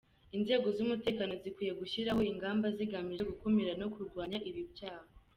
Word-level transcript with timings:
Inzego 0.37 0.67
z’umutekano 0.75 1.31
zikwiye 1.41 1.71
gushyiraho 1.79 2.21
ingamba 2.31 2.67
zigamije 2.77 3.21
gukumira 3.31 3.71
no 3.81 3.87
kurwanya 3.93 4.37
ibi 4.49 4.63
byaha. 4.71 5.09